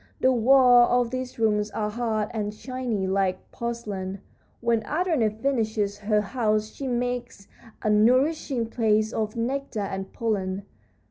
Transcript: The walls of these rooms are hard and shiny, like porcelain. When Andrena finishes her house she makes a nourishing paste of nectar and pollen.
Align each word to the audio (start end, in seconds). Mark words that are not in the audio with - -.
The 0.19 0.31
walls 0.31 0.87
of 1.05 1.11
these 1.11 1.37
rooms 1.37 1.69
are 1.69 1.91
hard 1.91 2.29
and 2.33 2.51
shiny, 2.51 3.05
like 3.05 3.51
porcelain. 3.51 4.19
When 4.59 4.81
Andrena 4.81 5.29
finishes 5.29 5.99
her 5.99 6.21
house 6.21 6.69
she 6.71 6.87
makes 6.87 7.47
a 7.83 7.89
nourishing 7.91 8.65
paste 8.65 9.13
of 9.13 9.35
nectar 9.35 9.79
and 9.81 10.11
pollen. 10.11 10.63